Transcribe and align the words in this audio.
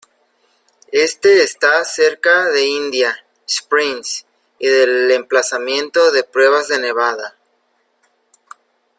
Este 0.91 1.43
está 1.43 1.85
cerca 1.85 2.45
de 2.45 2.65
Indian 2.65 3.13
Springs 3.47 4.25
y 4.57 4.65
del 4.67 5.11
emplazamiento 5.11 6.11
de 6.11 6.23
pruebas 6.23 6.69
de 6.69 6.79
Nevada. 6.79 7.35